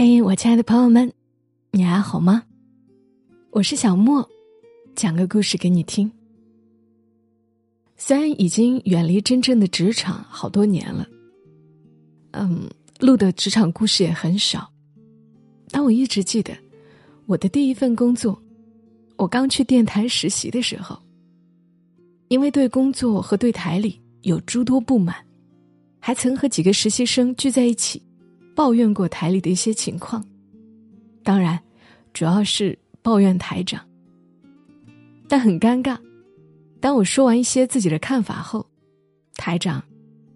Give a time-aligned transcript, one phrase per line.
[0.00, 1.12] 嘿，我亲爱的朋友们，
[1.72, 2.44] 你还好吗？
[3.50, 4.24] 我是小莫，
[4.94, 6.08] 讲个故事给你听。
[7.96, 11.04] 虽然已经远离真正的职场好多年了，
[12.30, 12.70] 嗯，
[13.00, 14.72] 录的职场故事也很少，
[15.72, 16.56] 但我一直记得
[17.26, 18.40] 我的第一份工作，
[19.16, 20.96] 我刚去电台实习的时候，
[22.28, 25.16] 因为对工作和对台里有诸多不满，
[25.98, 28.00] 还曾和几个实习生聚在一起。
[28.58, 30.20] 抱怨过台里的一些情况，
[31.22, 31.56] 当然，
[32.12, 33.80] 主要是抱怨台长。
[35.28, 35.96] 但很尴尬，
[36.80, 38.66] 当我说完一些自己的看法后，
[39.36, 39.80] 台长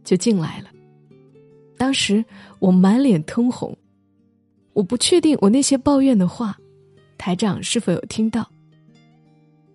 [0.04, 0.68] 就进来了。
[1.76, 2.24] 当时
[2.60, 3.76] 我满脸通红，
[4.72, 6.56] 我不确定我那些抱怨的话，
[7.18, 8.48] 台长是否有听到。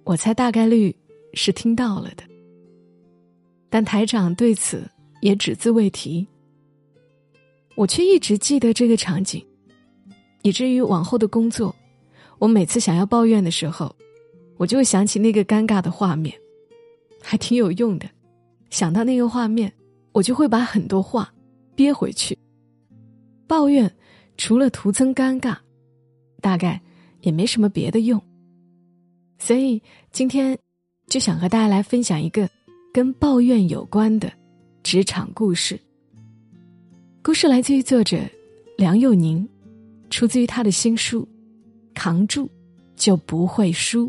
[0.05, 0.95] 我猜大概率
[1.33, 2.23] 是听到了的，
[3.69, 6.25] 但台长对此也只字未提。
[7.77, 9.45] 我却一直记得这个场景，
[10.41, 11.73] 以至于往后的工作，
[12.39, 13.95] 我每次想要抱怨的时候，
[14.57, 16.35] 我就会想起那个尴尬的画面，
[17.21, 18.09] 还挺有用的。
[18.71, 19.71] 想到那个画面，
[20.11, 21.31] 我就会把很多话
[21.75, 22.35] 憋回去。
[23.45, 23.95] 抱怨
[24.37, 25.55] 除了徒增尴尬，
[26.41, 26.81] 大概
[27.21, 28.19] 也没什么别的用。
[29.37, 29.79] 所以
[30.11, 30.57] 今天
[31.07, 32.49] 就想和大家来分享一个
[32.91, 34.33] 跟抱怨有关的
[34.81, 35.79] 职场故事。
[37.23, 38.17] 故事来自于作者
[38.77, 39.47] 梁佑宁，
[40.09, 41.21] 出自于他的新书
[41.93, 42.49] 《扛住
[42.95, 44.07] 就不会输》。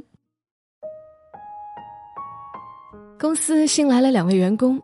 [3.18, 4.80] 公司新来了两位员工，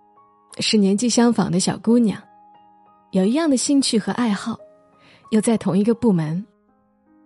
[0.59, 2.21] 是年纪相仿的小姑娘，
[3.13, 4.59] 有一样的兴趣和爱好，
[5.31, 6.45] 又在同一个部门，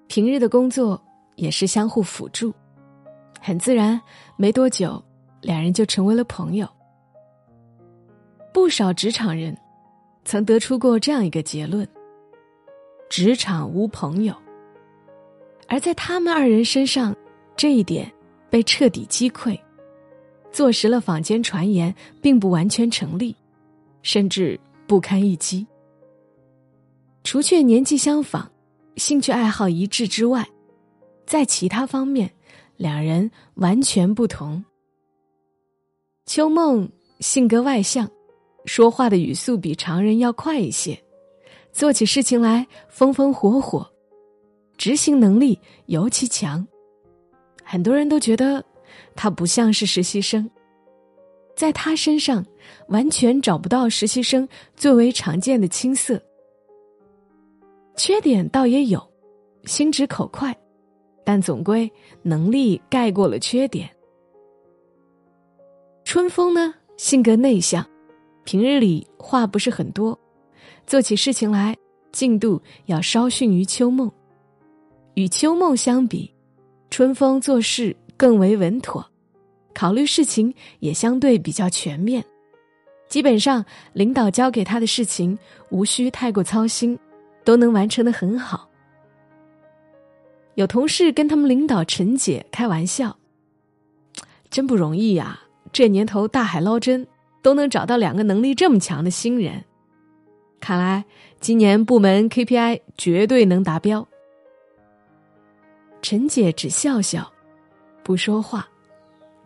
[0.08, 1.02] 平日的工作
[1.36, 2.52] 也是相互辅助，
[3.40, 3.98] 很自然，
[4.36, 5.02] 没多久，
[5.40, 6.68] 两人就成为了朋友。
[8.52, 9.56] 不少职场人。
[10.28, 11.88] 曾得出过这样一个结论：
[13.08, 14.34] 职场无朋友。
[15.66, 17.16] 而在他们二人身上，
[17.56, 18.12] 这一点
[18.50, 19.58] 被彻底击溃，
[20.52, 23.34] 坐实了坊间传言并不完全成立，
[24.02, 25.67] 甚至不堪一击。
[27.24, 28.52] 除却年纪相仿、
[28.96, 30.46] 兴趣爱好一致之外，
[31.24, 32.30] 在其他方面，
[32.77, 34.62] 两人完全不同。
[36.27, 36.86] 秋梦
[37.18, 38.06] 性格外向。
[38.64, 40.98] 说话的语速比常人要快一些，
[41.73, 43.89] 做起事情来风风火火，
[44.77, 46.67] 执行能力尤其强。
[47.64, 48.64] 很多人都觉得
[49.14, 50.48] 他不像是实习生，
[51.57, 52.45] 在他身上
[52.89, 56.20] 完全找不到实习生最为常见的青涩。
[57.97, 59.02] 缺点倒也有，
[59.64, 60.57] 心直口快，
[61.24, 61.91] 但总归
[62.23, 63.89] 能力盖过了缺点。
[66.05, 67.86] 春风呢，性格内向。
[68.51, 70.19] 平日里话不是很多，
[70.86, 71.77] 做起事情来
[72.13, 74.11] 进度要稍逊于秋梦。
[75.13, 76.35] 与秋梦相比，
[76.89, 79.07] 春风做事更为稳妥，
[79.75, 82.25] 考虑事情也相对比较全面。
[83.07, 85.39] 基本上，领导交给他的事情
[85.69, 86.98] 无需太过操心，
[87.45, 88.67] 都能完成的很好。
[90.55, 93.15] 有同事跟他们领导陈姐开玩笑
[94.48, 95.39] ：“真不容易呀，
[95.70, 97.07] 这年头大海捞针。”
[97.42, 99.64] 都能找到两个能力这么强的新人，
[100.60, 101.04] 看来
[101.40, 104.06] 今年部门 KPI 绝对能达标。
[106.02, 107.32] 陈姐只笑笑，
[108.02, 108.68] 不说话，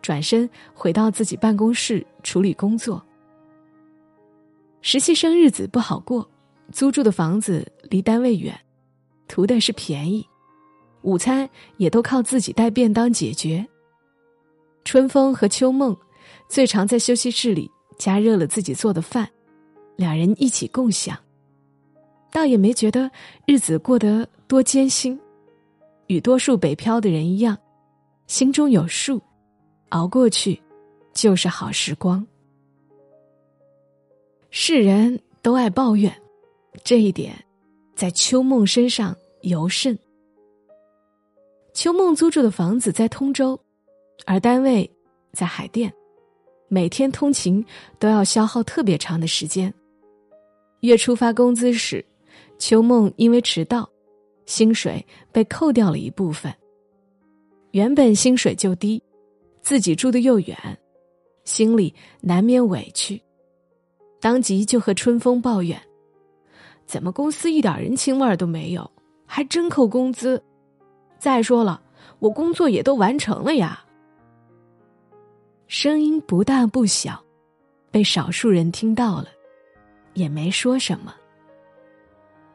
[0.01, 3.03] 转身回到自己办公室处理工作。
[4.81, 6.29] 实习生日子不好过，
[6.71, 8.59] 租住的房子离单位远，
[9.27, 10.27] 图的是便宜，
[11.03, 13.65] 午餐也都靠自己带便当解决。
[14.83, 15.95] 春风和秋梦
[16.49, 17.71] 最常在休息室里。
[17.97, 19.29] 加热了自己做的饭，
[19.95, 21.17] 两人一起共享，
[22.31, 23.09] 倒也没觉得
[23.45, 25.19] 日子过得多艰辛。
[26.07, 27.57] 与多数北漂的人一样，
[28.27, 29.21] 心中有数，
[29.89, 30.61] 熬过去
[31.13, 32.25] 就是好时光。
[34.49, 36.13] 世人都爱抱怨，
[36.83, 37.33] 这一点
[37.95, 39.97] 在秋梦身上尤甚。
[41.73, 43.59] 秋梦租住的房子在通州，
[44.25, 44.87] 而单位
[45.31, 45.91] 在海淀。
[46.73, 47.63] 每天通勤
[47.99, 49.71] 都要消耗特别长的时间。
[50.79, 52.03] 月初发工资时，
[52.57, 53.87] 秋梦因为迟到，
[54.47, 56.51] 薪水被扣掉了一部分。
[57.73, 58.99] 原本薪水就低，
[59.61, 60.57] 自己住的又远，
[61.43, 63.21] 心里难免委屈，
[64.19, 65.79] 当即就和春风抱怨
[66.87, 68.89] ：“怎么公司一点人情味都没有，
[69.27, 70.43] 还真扣工资？
[71.19, 71.79] 再说了，
[72.17, 73.79] 我工作也都完成了呀。”
[75.67, 77.23] 声音不大不小，
[77.89, 79.27] 被少数人听到了，
[80.13, 81.13] 也没说什么。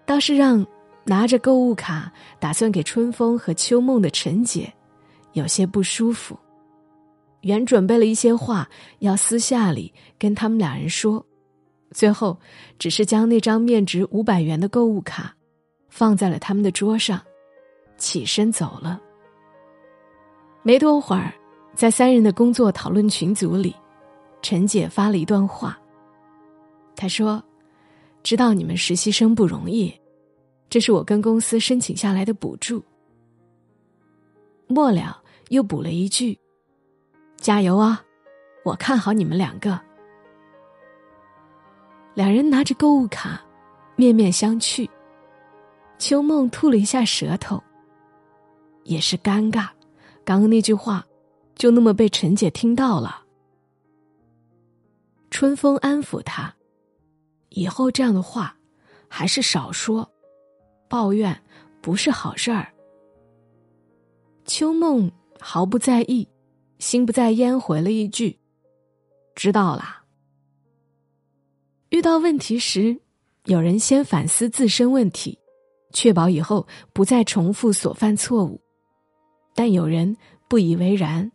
[0.05, 0.65] 倒是让
[1.05, 4.73] 拿着购物卡打算给春风和秋梦的陈姐，
[5.33, 6.39] 有些不舒服。
[7.43, 8.69] 原准备了一些话
[8.99, 11.25] 要私下里跟他们俩人说，
[11.93, 12.39] 最后
[12.79, 15.35] 只是将那张面值五百元的购物卡
[15.89, 17.21] 放在了他们的桌上，
[17.97, 19.01] 起身走了。
[20.63, 21.33] 没多会儿，
[21.79, 23.73] 在三人的工作讨论群组里，
[24.43, 25.79] 陈姐发了一段话。
[26.97, 27.41] 她说
[28.25, 29.95] ：“知道你们实习生不容易，
[30.69, 32.83] 这是我跟公司申请下来的补助。”
[34.67, 36.37] 末了又补了一句。
[37.37, 38.03] 加油啊！
[38.65, 39.79] 我看好你们两个。
[42.13, 43.41] 两人拿着购物卡，
[43.95, 44.91] 面面相觑。
[45.97, 47.63] 秋梦吐了一下舌头，
[48.83, 49.69] 也是尴尬。
[50.25, 51.07] 刚刚那句话，
[51.59, 53.25] 就那么被陈姐听到了。
[55.31, 56.55] 春风安抚他，
[57.51, 58.57] 以后这样的话
[59.09, 60.11] 还是少说，
[60.89, 61.39] 抱怨
[61.83, 62.73] 不是好事儿。
[64.47, 66.27] 秋梦毫不在意。
[66.79, 68.39] 心不在焉，回了一句
[69.35, 70.05] ：“知道啦。”
[71.91, 72.97] 遇到问题时，
[73.47, 75.37] 有人先反思自身问题，
[75.93, 78.61] 确保以后不再重复所犯错误；
[79.57, 80.17] 但有人
[80.49, 81.29] 不以为然，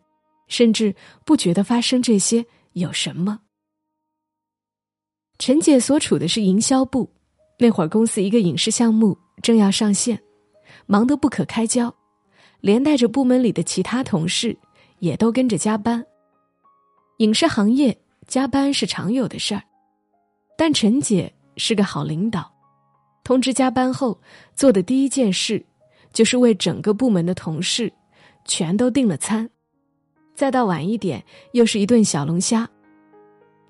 [0.46, 0.94] 甚至
[1.24, 3.40] 不觉得发生这些有什么。
[5.38, 7.10] 陈姐所处的是营销部，
[7.58, 10.22] 那会儿公司一个影视项目正要上线，
[10.86, 11.94] 忙得不可开交，
[12.60, 14.56] 连带着部门里的其他同事。
[15.00, 16.02] 也都跟着加班。
[17.18, 19.62] 影视行业加班是常有的事儿，
[20.56, 22.50] 但陈姐是个好领导，
[23.22, 24.18] 通知加班后
[24.56, 25.66] 做的第一件事，
[26.10, 27.92] 就是为整个部门的同事
[28.46, 29.50] 全都订了餐，
[30.34, 32.68] 再到晚一点又是一顿小龙虾，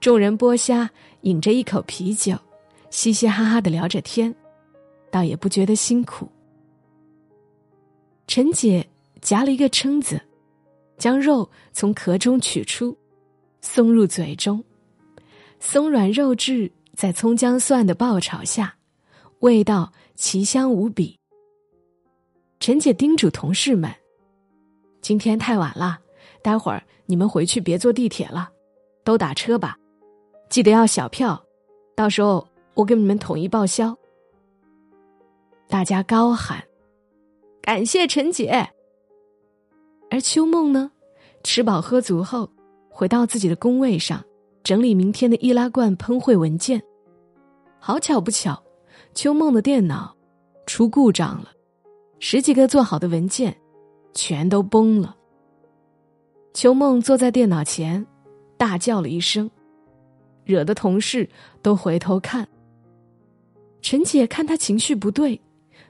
[0.01, 0.91] 众人剥虾，
[1.23, 2.37] 饮着一口啤酒，
[2.91, 4.35] 嘻嘻哈哈的聊着天，
[5.11, 6.29] 倒也不觉得辛苦。
[8.27, 8.87] 陈姐
[9.21, 10.21] 夹了一个蛏子。
[10.97, 12.97] 将肉从壳中取出，
[13.61, 14.63] 送入嘴中，
[15.59, 18.77] 松软肉质在葱姜蒜的爆炒下，
[19.41, 21.19] 味道奇香无比。
[22.61, 23.93] 陈姐叮嘱同事们
[25.03, 25.99] ：“今天太晚了，
[26.45, 28.51] 待会儿你们回去别坐地铁了，
[29.03, 29.79] 都打车吧，
[30.51, 31.43] 记得要小票，
[31.97, 33.97] 到时候我给你们统一报销。”
[35.71, 36.63] 大家高喊
[37.63, 38.69] ：“感谢陈姐。”
[40.11, 40.91] 而秋梦呢，
[41.43, 42.51] 吃饱喝足后，
[42.91, 44.23] 回到自己的工位上，
[44.63, 46.83] 整理明天的易拉罐喷绘文件。
[47.79, 48.63] 好巧不巧，
[49.15, 50.15] 秋梦的电脑
[50.67, 51.53] 出故障了，
[52.19, 53.57] 十几个做好的文件
[54.13, 55.17] 全都崩了。
[56.55, 58.07] 秋梦坐在电脑前，
[58.57, 59.51] 大叫了一声，
[60.45, 61.29] 惹得同事
[61.61, 62.47] 都回头看。
[63.83, 65.39] 陈姐看他情绪不对，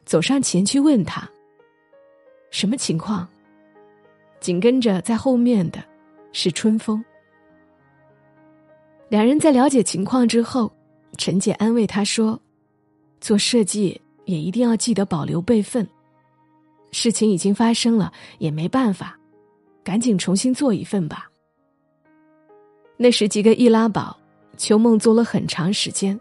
[0.06, 1.28] 走上前去问他
[2.50, 3.28] ：“什么情况？”
[4.40, 5.84] 紧跟着在后面的，
[6.32, 7.05] 是春风。
[9.11, 10.72] 两人在了解情况之后，
[11.19, 12.40] 陈姐安慰他说
[13.20, 15.87] ：“做设计也一定要记得保留备份。
[16.90, 19.19] 事情已经发生了，也没办法，
[19.85, 21.31] 赶紧重新做一份吧。”
[22.97, 24.19] 那十几个易拉宝，
[24.57, 26.19] 秋梦做了很长时间，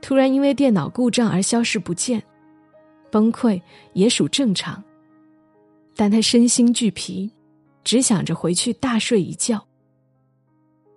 [0.00, 2.22] 突然因为电脑故障而消失不见，
[3.10, 3.60] 崩溃
[3.94, 4.82] 也属正常。
[5.96, 7.30] 但他身心俱疲，
[7.82, 9.62] 只想着回去大睡一觉。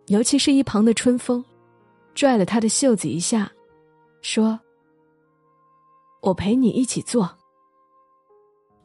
[0.07, 1.43] 尤其是一旁的春风，
[2.13, 3.51] 拽了他的袖子一下，
[4.21, 4.59] 说
[6.21, 7.37] ：“我陪你一起做。”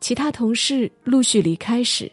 [0.00, 2.10] 其他同事陆续离开时，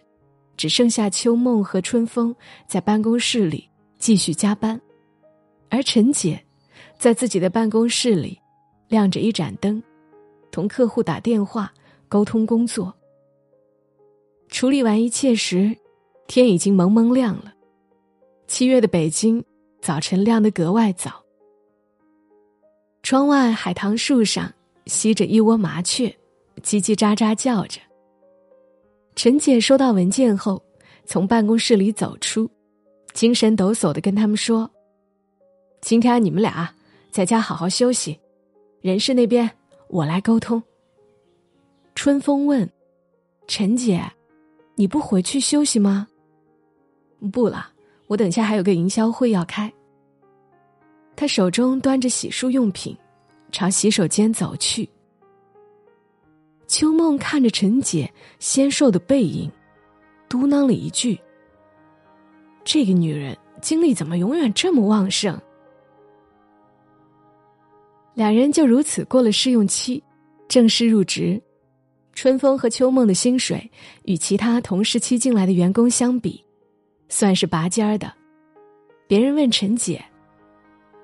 [0.58, 2.36] 只剩下秋梦和春风
[2.68, 4.80] 在办公室里继续加班，
[5.70, 6.44] 而陈姐
[6.98, 8.40] 在自己的办公室里
[8.88, 9.82] 亮着一盏灯，
[10.52, 11.74] 同客户打电话
[12.08, 12.94] 沟通工作。
[14.48, 15.76] 处理完一切时，
[16.28, 17.54] 天已经蒙蒙亮了。
[18.48, 19.44] 七月的北京，
[19.82, 21.24] 早晨亮得格外早。
[23.02, 24.52] 窗外海棠树上
[24.86, 26.08] 栖着一窝麻雀，
[26.64, 27.82] 叽叽喳喳叫着。
[29.16, 30.62] 陈姐收到文件后，
[31.06, 32.50] 从办公室里走出，
[33.14, 34.70] 精神抖擞的跟他们说
[35.82, 36.70] ：“今天你们俩
[37.12, 38.20] 在家好好休息，
[38.82, 39.50] 人事那边
[39.88, 40.62] 我来沟通。”
[41.96, 42.70] 春风问
[43.48, 44.04] ：“陈姐。”
[44.78, 46.06] 你不回去休息吗？
[47.32, 47.70] 不了，
[48.08, 49.72] 我等下还有个营销会要开。
[51.16, 52.94] 他手中端着洗漱用品，
[53.54, 54.90] 朝洗手间走去。
[57.06, 59.50] 梦看着陈姐纤瘦的背影，
[60.28, 61.20] 嘟囔了一句
[62.66, 65.40] ：“这个女人精力怎么永远这么旺盛？”
[68.16, 70.04] 两人就如此过了试用期，
[70.48, 71.40] 正式入职，
[72.14, 73.70] 春风和秋梦的薪水
[74.06, 76.44] 与其他同时期进来的员工相比，
[77.08, 78.12] 算是拔尖儿的。
[79.08, 80.04] 别人问陈姐：“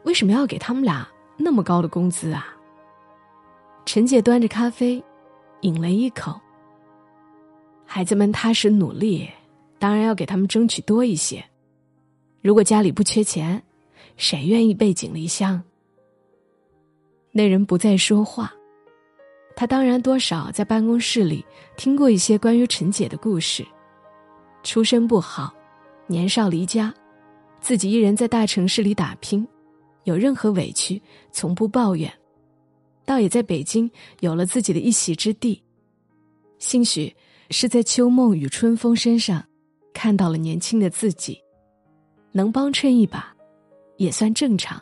[0.04, 2.48] 为什么要给他们俩那么高的工资啊？”
[3.86, 5.04] 陈姐端着咖啡，
[5.62, 6.40] 饮了一口。
[7.86, 9.30] 孩子们踏实努力，
[9.80, 11.44] 当然要给他们争取多一些。
[12.42, 13.62] 如果家里不缺钱，
[14.18, 15.62] 谁愿意背井离乡？
[17.32, 18.54] 那人不再说话。
[19.56, 23.66] 他当然多少在办公室里听过一些关于陈姐的故事：
[24.64, 25.54] 出身不好，
[26.08, 26.94] 年少离家，
[27.60, 29.48] 自己一人在大城市里打拼，
[30.06, 31.00] 有任何委屈
[31.32, 32.12] 从不抱怨，
[33.12, 33.92] 倒也在北京
[34.22, 35.62] 有了自己的一席之地。
[36.60, 37.14] 兴许
[37.50, 39.46] 是在秋梦与春风身上
[39.94, 41.38] 看到了年轻的自己。
[42.32, 43.36] 能帮衬一把，
[43.98, 44.82] 也算正常。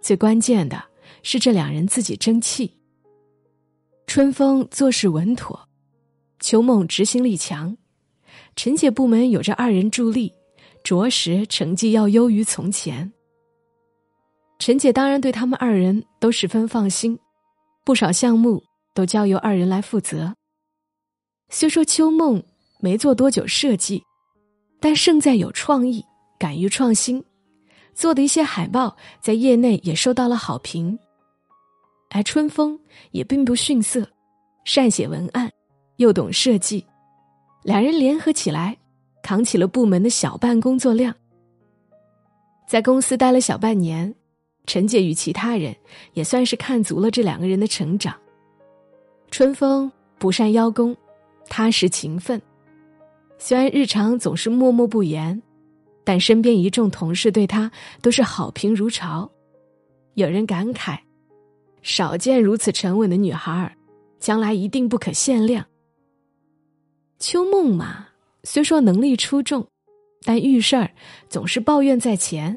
[0.00, 0.82] 最关键的
[1.22, 2.68] 是这两人自己争气。
[4.08, 5.68] 春风做事稳妥，
[6.40, 7.76] 秋梦执行力强，
[8.56, 10.32] 陈姐部门有着二人助力，
[10.82, 13.12] 着实成绩要优于从前。
[14.58, 17.16] 陈姐当然对他们二人都十分放心，
[17.86, 18.60] 不少项目
[18.94, 20.34] 都交由二人来负责。
[21.50, 22.42] 虽说秋梦
[22.80, 24.02] 没做多久设计，
[24.80, 26.04] 但胜在有创意。
[26.36, 27.24] 敢于创新，
[27.94, 30.98] 做的一些海报在业内也受到了好评。
[32.10, 32.78] 而春风
[33.12, 34.06] 也并不逊色，
[34.64, 35.50] 善写文案，
[35.96, 36.84] 又懂设计，
[37.62, 38.76] 两人联合起来，
[39.22, 41.14] 扛起了部门的小半工作量。
[42.68, 44.12] 在公司待了小半年，
[44.66, 45.74] 陈姐与其他人
[46.12, 48.14] 也算是看足了这两个人的成长。
[49.30, 50.96] 春风不善邀功，
[51.48, 52.40] 踏实勤奋，
[53.38, 55.42] 虽然日常总是默默不言。
[56.04, 57.68] 但身边一众同事对他
[58.00, 59.28] 都是好评如潮，
[60.14, 60.96] 有人感慨
[61.82, 63.76] ：“少见如此沉稳的女孩儿，
[64.20, 65.66] 将来一定不可限量。”
[67.18, 68.06] 秋梦嘛，
[68.44, 69.66] 虽说能力出众，
[70.22, 70.88] 但遇事儿
[71.28, 72.56] 总是抱怨在前，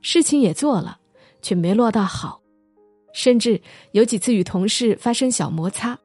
[0.00, 0.98] 事情也做了，
[1.48, 2.42] 却没落到好，
[3.14, 3.58] 甚至
[3.92, 5.98] 有几次与同事发生小摩擦，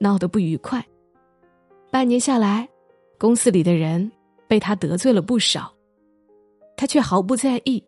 [0.00, 0.82] 闹得不愉快。
[1.90, 2.66] 半年下来，
[3.18, 4.10] 公司里的人
[4.48, 5.70] 被他得罪了不少。
[6.78, 7.84] 他却毫不在意，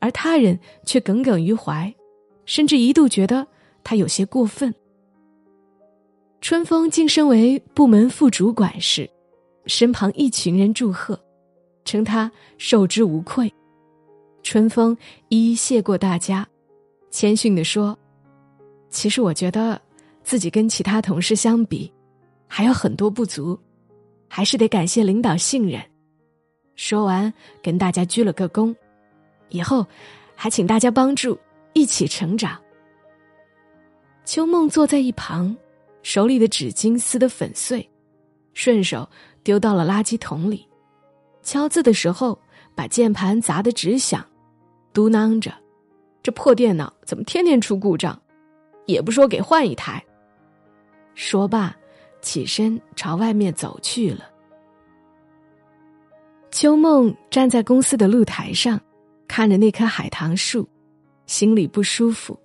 [0.00, 1.90] 而他人却耿耿于怀，
[2.44, 3.46] 甚至一度觉得
[3.82, 4.74] 他有些过分。
[6.42, 9.08] 春风晋升为部门副主管时，
[9.64, 11.18] 身旁一群人祝贺，
[11.86, 13.50] 称他受之无愧。
[14.44, 14.96] 春风
[15.30, 16.46] 一一谢过大家，
[17.10, 17.98] 谦逊地说
[18.90, 19.80] ：“其实我觉得
[20.22, 21.90] 自己跟其他同事相比，
[22.46, 23.58] 还有很多不足，
[24.28, 25.82] 还是得感谢领导信任。”
[26.76, 27.32] 说完，
[27.62, 28.72] 跟大家鞠了个躬，
[29.48, 29.84] 以后
[30.36, 31.38] 还请大家帮助，
[31.72, 32.60] 一起成长。
[34.26, 35.56] 秋梦坐在一旁，
[36.02, 37.88] 手里的纸巾撕得粉碎，
[38.52, 39.08] 顺手
[39.42, 40.68] 丢到了垃圾桶里。
[41.42, 42.38] 敲字的时候，
[42.74, 44.24] 把键盘砸得直响，
[44.94, 45.52] 嘟囔着
[46.22, 48.18] ：“这破电脑怎么天天出故障？
[48.86, 50.02] 也不说给换一台。”
[51.14, 51.76] 说罢，
[52.22, 54.30] 起身朝外面走去了。
[56.50, 58.80] 秋梦站在公司的露台上，
[59.26, 60.68] 看着那棵海棠树，
[61.26, 62.38] 心里不舒服。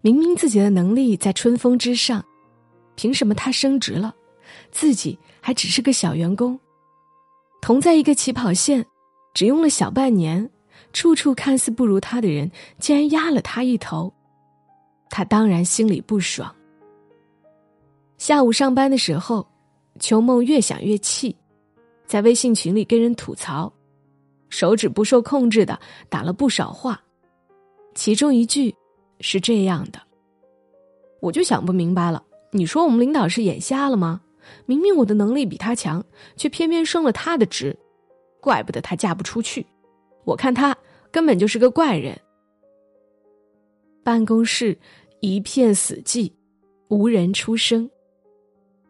[0.00, 2.24] 明明自己的能力在春风之上，
[2.94, 4.14] 凭什么他升职了，
[4.70, 6.58] 自己还只是个小员工？
[7.60, 8.84] 同在一个起跑线，
[9.34, 10.48] 只用了小半年，
[10.92, 14.12] 处处看似不如他的人，竟然压了他一头，
[15.08, 16.54] 他当然心里不爽。
[18.18, 19.46] 下午上班的时候，
[19.98, 21.34] 秋梦越想越气。
[22.06, 23.72] 在微信群里跟人吐槽，
[24.50, 25.80] 手指不受控制的
[26.10, 27.00] 打了不少话，
[27.94, 28.74] 其中一句
[29.20, 29.98] 是这样的
[31.20, 34.20] ：“我就想不明白了，你说我们领导是眼瞎了吗？
[34.66, 36.04] 明明我的能力比他强，
[36.36, 37.74] 却偏偏升了他的职，
[38.42, 39.64] 怪不得他嫁不出去。
[40.24, 40.76] 我看他
[41.10, 42.18] 根本就是个怪人。”
[44.04, 44.78] 办公室
[45.20, 46.32] 一片死寂，
[46.88, 47.88] 无人出声。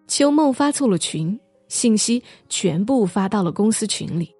[0.06, 1.38] 秋梦发错了群。
[1.68, 4.30] 信息全部发到了公司群里。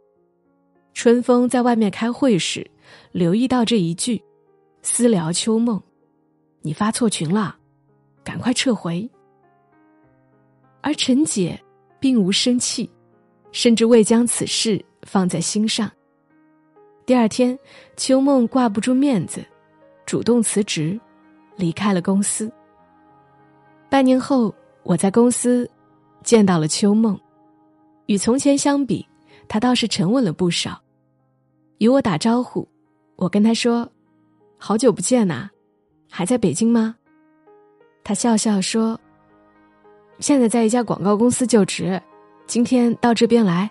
[0.92, 2.70] 春风在外面开会时，
[3.10, 4.22] 留意到这一句，
[4.82, 5.82] 私聊秋梦
[6.60, 7.56] ：“你发错群了，
[8.22, 9.10] 赶快撤回。”
[10.82, 11.58] 而陈姐
[11.98, 12.90] 并无生气，
[13.50, 15.90] 甚至未将此事放在心上。
[17.04, 17.58] 第二天，
[17.96, 19.44] 秋梦挂不住面子，
[20.06, 20.98] 主动辞职，
[21.56, 22.50] 离开了公司。
[23.88, 25.68] 半年后，我在公司。
[26.22, 27.18] 见到了秋梦，
[28.06, 29.04] 与从前相比，
[29.48, 30.80] 他倒是沉稳了不少。
[31.78, 32.68] 与我打招呼，
[33.16, 33.90] 我跟他说
[34.56, 35.50] ：“好久不见呐，
[36.08, 36.94] 还在北京吗？”
[38.04, 39.00] 他笑笑说
[40.20, 42.00] ：“现在在一家广告公司就职，
[42.46, 43.68] 今天到这边来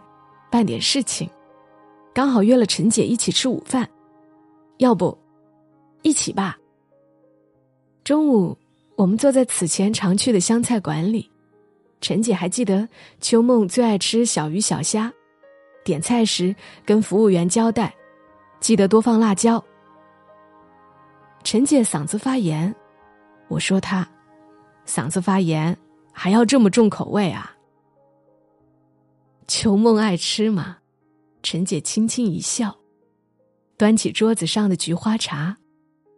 [0.50, 1.30] 办点事情，
[2.14, 3.90] 刚好约了陈姐一起吃午饭，
[4.78, 5.18] 要不
[6.02, 6.58] 一起吧？
[8.04, 8.58] 中午
[8.96, 11.30] 我们坐在此前常去的湘菜馆里，
[12.02, 12.88] 陈姐还记得
[13.20, 15.12] 秋梦最爱吃小鱼小虾，
[15.84, 17.94] 点菜时跟服务员交代，
[18.60, 19.64] 记得多放辣椒。
[21.44, 22.74] 陈姐嗓子发炎，
[23.48, 24.08] 我说她
[24.86, 25.78] 嗓子发炎。
[26.14, 27.56] 还要这么重口味啊？
[29.48, 30.78] 秋梦爱吃嘛，
[31.44, 32.78] 陈姐轻轻一笑，
[33.78, 35.58] 端起桌子上的菊花茶，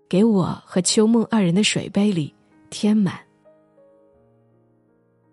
[0.09, 2.33] 给我和秋梦二人的水杯里
[2.69, 3.19] 添满。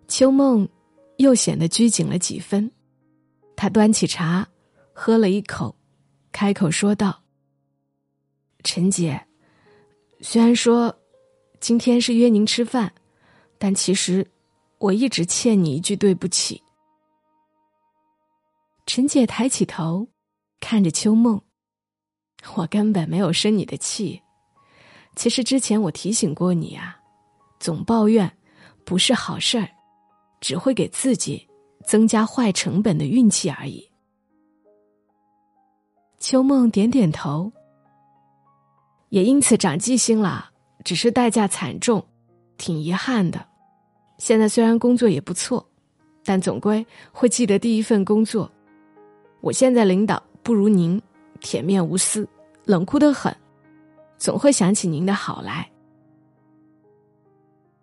[0.09, 0.69] 秋梦
[1.19, 2.71] 又显得拘谨了几分，
[3.57, 4.49] 她端起茶，
[4.93, 5.75] 喝了一口，
[6.33, 7.23] 开口说道
[8.65, 9.21] ：“陈姐，
[10.21, 10.95] 虽然说
[11.61, 12.93] 今天是约您吃饭，
[13.59, 14.27] 但其实……”
[14.81, 16.63] 我一直欠你一句对不起。
[18.93, 20.09] 陈姐抬起头，
[20.59, 21.41] 看着秋梦，
[22.57, 24.21] 我根本没有生你的气。
[25.15, 26.99] 其实之前我提醒过你啊，
[27.61, 28.37] 总抱怨
[28.85, 29.69] 不是好事儿，
[30.41, 31.49] 只会给自己
[31.87, 33.89] 增加坏成本的运气而已。
[36.19, 37.53] 秋梦点点头，
[39.11, 40.51] 也因此长记性了，
[40.85, 42.05] 只是代价惨重，
[42.59, 43.47] 挺遗憾的。
[44.19, 45.65] 现在虽然工作也不错，
[46.25, 48.51] 但总归会记得第一份工作。
[49.41, 51.01] 我现在领导不如您，
[51.41, 52.29] 铁面无私，
[52.65, 53.35] 冷酷得很，
[54.19, 55.71] 总会想起您的好来。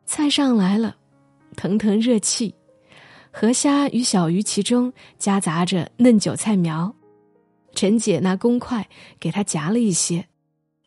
[0.05, 0.95] 菜上来了，
[1.55, 2.53] 腾腾热气，
[3.31, 6.93] 河虾与小鱼其中夹杂着嫩韭菜苗。
[7.73, 8.87] 陈姐拿公筷
[9.19, 10.27] 给他夹了一些，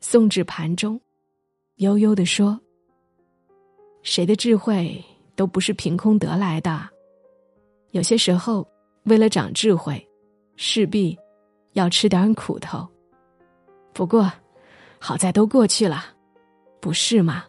[0.00, 1.00] 送至盘中，
[1.76, 2.60] 悠悠地说
[4.02, 5.04] ：“谁的智慧？”
[5.36, 6.86] 都不是凭空得来的，
[7.92, 8.68] 有些时候，
[9.04, 10.06] 为了长智慧，
[10.62, 11.18] 势必
[11.73, 12.87] 要吃点苦头。
[13.94, 14.31] 不过，
[14.99, 16.05] 好在都过去了，
[16.83, 17.44] 不是吗？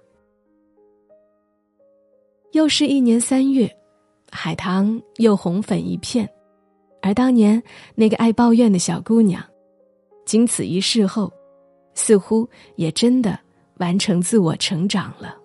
[2.54, 3.70] 又是一年三月，
[4.32, 6.26] 海棠又红粉一片，
[7.02, 7.62] 而当年
[7.96, 9.44] 那个爱抱怨的小姑娘，
[10.26, 11.30] 经此一事后，
[11.94, 13.38] 似乎也真的
[13.80, 15.38] 完成自我成长了。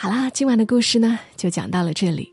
[0.00, 2.32] 好啦，今晚的故事呢就讲到了这里。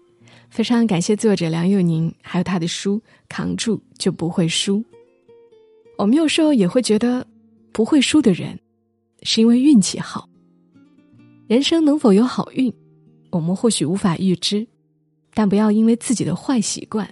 [0.52, 4.78] 非常感谢作者梁佑宁，还有他的书《扛住就不会输》。
[5.98, 7.26] 我们有时候也会觉得，
[7.72, 8.60] 不会输的人，
[9.24, 10.30] 是因为运气好。
[11.48, 12.72] 人生能否有好运，
[13.32, 14.68] 我们或许无法预知，
[15.34, 17.12] 但不要因为自己的坏习惯，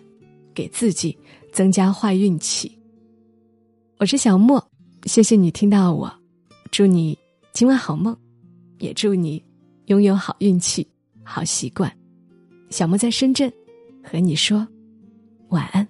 [0.54, 1.18] 给自己
[1.52, 2.72] 增加坏运气。
[3.98, 4.64] 我是小莫，
[5.06, 6.14] 谢谢你听到我，
[6.70, 7.18] 祝你
[7.54, 8.16] 今晚好梦，
[8.78, 9.44] 也祝你。
[9.86, 10.88] 拥有好运气，
[11.24, 11.92] 好习惯。
[12.70, 13.52] 小莫在深圳，
[14.04, 14.68] 和你说
[15.50, 15.88] 晚安。